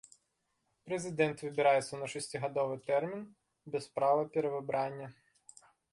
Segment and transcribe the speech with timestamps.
[0.87, 3.21] Прэзідэнт выбіраецца на шасцігадовы тэрмін
[3.77, 5.07] без права перавыбрання.